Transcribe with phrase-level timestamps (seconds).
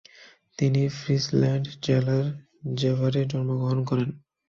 [0.59, 2.25] তিনি ফ্রিসল্যান্ড জেলার
[2.75, 4.09] জেভারে জন্মগ্রহণ করেন।